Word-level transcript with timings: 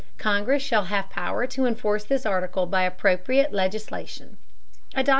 Congress 0.17 0.63
shall 0.63 0.85
have 0.85 1.11
power 1.11 1.45
to 1.45 1.67
enforce 1.67 2.03
this 2.03 2.25
article 2.25 2.65
by 2.65 2.81
appropriate 2.81 3.53
legislation. 3.53 4.39